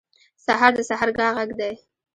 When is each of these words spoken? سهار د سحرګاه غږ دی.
سهار 0.45 0.71
د 0.77 0.79
سحرګاه 0.89 1.35
غږ 1.37 1.49
دی. 1.59 1.73